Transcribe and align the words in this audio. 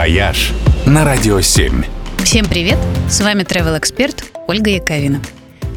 «Вояж» 0.00 0.52
на 0.86 1.04
Радио 1.04 1.42
7. 1.42 1.84
Всем 2.24 2.46
привет! 2.46 2.78
С 3.10 3.20
вами 3.20 3.42
travel 3.42 3.78
эксперт 3.78 4.24
Ольга 4.48 4.70
Яковина. 4.70 5.20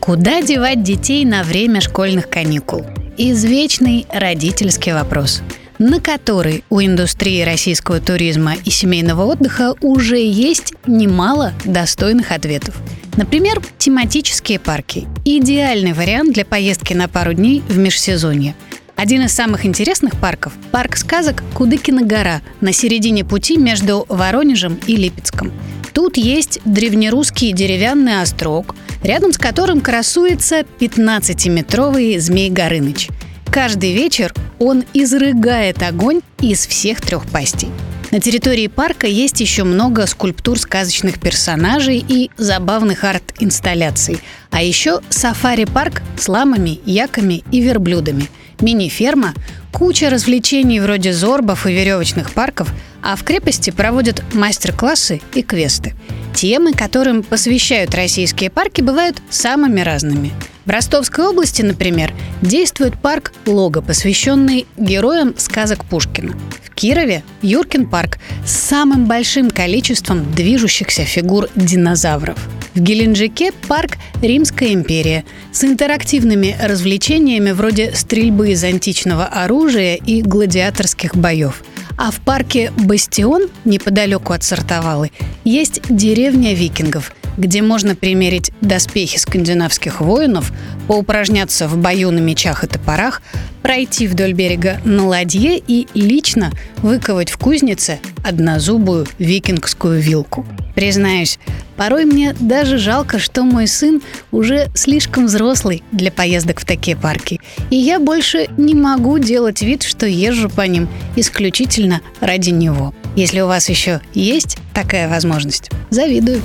Куда 0.00 0.40
девать 0.40 0.82
детей 0.82 1.26
на 1.26 1.42
время 1.42 1.82
школьных 1.82 2.30
каникул? 2.30 2.86
Извечный 3.18 4.06
родительский 4.10 4.94
вопрос, 4.94 5.42
на 5.78 6.00
который 6.00 6.64
у 6.70 6.80
индустрии 6.80 7.42
российского 7.42 8.00
туризма 8.00 8.54
и 8.64 8.70
семейного 8.70 9.24
отдыха 9.24 9.74
уже 9.82 10.16
есть 10.16 10.72
немало 10.86 11.52
достойных 11.66 12.32
ответов. 12.32 12.74
Например, 13.18 13.60
тематические 13.76 14.58
парки. 14.58 15.06
Идеальный 15.26 15.92
вариант 15.92 16.32
для 16.32 16.46
поездки 16.46 16.94
на 16.94 17.06
пару 17.06 17.34
дней 17.34 17.62
в 17.68 17.76
межсезонье– 17.76 18.54
один 18.96 19.22
из 19.22 19.32
самых 19.32 19.66
интересных 19.66 20.18
парков– 20.18 20.54
парк 20.72 20.96
сказок 20.96 21.42
Кудыкина 21.54 22.02
гора 22.02 22.40
на 22.62 22.72
середине 22.72 23.24
пути 23.24 23.58
между 23.58 24.06
Воронежем 24.08 24.80
и 24.86 24.96
Липецком. 24.96 25.52
Тут 25.92 26.16
есть 26.16 26.60
древнерусский 26.64 27.52
деревянный 27.52 28.22
острог, 28.22 28.74
рядом 29.02 29.32
с 29.34 29.38
которым 29.38 29.82
красуется 29.82 30.64
15-метровый 30.80 32.18
Змей 32.18 32.50
Горыныч. 32.50 33.08
Каждый 33.50 33.92
вечер 33.92 34.34
он 34.58 34.84
изрыгает 34.94 35.82
огонь 35.82 36.22
из 36.40 36.66
всех 36.66 37.02
трех 37.02 37.26
пастей. 37.26 37.68
На 38.10 38.20
территории 38.20 38.68
парка 38.68 39.06
есть 39.06 39.40
еще 39.40 39.64
много 39.64 40.06
скульптур 40.06 40.58
сказочных 40.58 41.20
персонажей 41.20 42.02
и 42.06 42.30
забавных 42.38 43.04
арт-инсталляций. 43.04 44.20
А 44.50 44.62
еще 44.62 45.00
сафари-парк 45.10 46.02
с 46.18 46.28
ламами, 46.28 46.80
яками 46.86 47.44
и 47.50 47.60
верблюдами– 47.60 48.28
мини-ферма, 48.60 49.34
куча 49.72 50.10
развлечений 50.10 50.80
вроде 50.80 51.12
зорбов 51.12 51.66
и 51.66 51.72
веревочных 51.72 52.32
парков, 52.32 52.72
а 53.02 53.16
в 53.16 53.24
крепости 53.24 53.70
проводят 53.70 54.22
мастер-классы 54.34 55.20
и 55.34 55.42
квесты. 55.42 55.94
Темы, 56.34 56.72
которым 56.72 57.22
посвящают 57.22 57.94
российские 57.94 58.50
парки, 58.50 58.82
бывают 58.82 59.22
самыми 59.30 59.80
разными. 59.80 60.32
В 60.64 60.70
Ростовской 60.70 61.26
области, 61.26 61.62
например, 61.62 62.12
действует 62.42 63.00
парк 63.00 63.32
«Лого», 63.46 63.80
посвященный 63.80 64.66
героям 64.76 65.34
сказок 65.36 65.84
Пушкина. 65.84 66.36
В 66.64 66.74
Кирове– 66.74 67.22
Юркин 67.42 67.88
парк 67.88 68.18
с 68.44 68.50
самым 68.50 69.06
большим 69.06 69.50
количеством 69.50 70.30
движущихся 70.34 71.04
фигур 71.04 71.48
динозавров– 71.54 72.38
в 72.76 72.80
Геленджике 72.80 73.52
парк 73.68 73.96
«Римская 74.20 74.74
империя» 74.74 75.24
с 75.50 75.64
интерактивными 75.64 76.54
развлечениями 76.60 77.52
вроде 77.52 77.92
стрельбы 77.94 78.50
из 78.50 78.62
античного 78.62 79.24
оружия 79.24 79.94
и 79.94 80.20
гладиаторских 80.20 81.16
боев. 81.16 81.64
А 81.96 82.10
в 82.10 82.20
парке 82.20 82.70
«Бастион» 82.76 83.48
неподалеку 83.64 84.34
от 84.34 84.42
Сартовалы 84.42 85.10
есть 85.44 85.80
деревня 85.88 86.54
викингов, 86.54 87.12
где 87.38 87.62
можно 87.62 87.96
примерить 87.96 88.50
доспехи 88.60 89.16
скандинавских 89.16 90.02
воинов, 90.02 90.52
поупражняться 90.86 91.68
в 91.68 91.78
бою 91.78 92.10
на 92.10 92.18
мечах 92.18 92.62
и 92.62 92.66
топорах, 92.66 93.22
пройти 93.62 94.06
вдоль 94.06 94.34
берега 94.34 94.80
на 94.84 95.06
ладье 95.06 95.58
и 95.58 95.86
лично 95.94 96.52
выковать 96.82 97.30
в 97.30 97.38
кузнице 97.38 98.00
однозубую 98.26 99.06
викингскую 99.18 100.00
вилку. 100.00 100.44
Признаюсь, 100.74 101.38
порой 101.76 102.04
мне 102.04 102.34
даже 102.38 102.76
жалко, 102.76 103.18
что 103.18 103.44
мой 103.44 103.66
сын 103.66 104.02
уже 104.32 104.68
слишком 104.74 105.26
взрослый 105.26 105.82
для 105.92 106.10
поездок 106.10 106.60
в 106.60 106.64
такие 106.64 106.96
парки. 106.96 107.40
И 107.70 107.76
я 107.76 108.00
больше 108.00 108.48
не 108.56 108.74
могу 108.74 109.18
делать 109.18 109.62
вид, 109.62 109.84
что 109.84 110.06
езжу 110.06 110.50
по 110.50 110.62
ним 110.62 110.88
исключительно 111.14 112.00
ради 112.20 112.50
него. 112.50 112.94
Если 113.14 113.40
у 113.40 113.46
вас 113.46 113.68
еще 113.68 114.00
есть 114.12 114.58
такая 114.74 115.08
возможность, 115.08 115.70
завидую. 115.90 116.42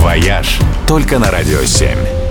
«Вояж» 0.00 0.58
только 0.88 1.18
на 1.18 1.30
«Радио 1.30 1.60
7». 1.60 2.21